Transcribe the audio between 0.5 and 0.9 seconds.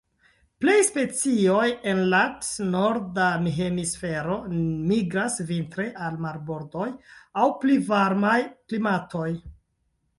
Plej